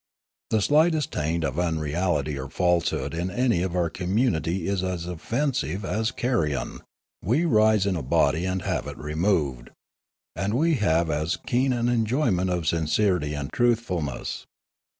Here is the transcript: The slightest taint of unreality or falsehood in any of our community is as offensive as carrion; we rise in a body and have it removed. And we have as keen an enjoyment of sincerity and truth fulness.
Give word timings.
The 0.49 0.63
slightest 0.63 1.11
taint 1.11 1.43
of 1.43 1.59
unreality 1.59 2.35
or 2.35 2.49
falsehood 2.49 3.13
in 3.13 3.29
any 3.29 3.61
of 3.61 3.75
our 3.75 3.91
community 3.91 4.67
is 4.67 4.83
as 4.83 5.05
offensive 5.05 5.85
as 5.85 6.09
carrion; 6.09 6.79
we 7.23 7.45
rise 7.45 7.85
in 7.85 7.95
a 7.95 8.01
body 8.01 8.45
and 8.45 8.63
have 8.63 8.87
it 8.87 8.97
removed. 8.97 9.69
And 10.35 10.55
we 10.55 10.73
have 10.77 11.11
as 11.11 11.37
keen 11.45 11.71
an 11.71 11.87
enjoyment 11.87 12.49
of 12.49 12.65
sincerity 12.67 13.35
and 13.35 13.53
truth 13.53 13.81
fulness. 13.81 14.47